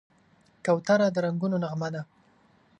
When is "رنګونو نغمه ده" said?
1.25-2.01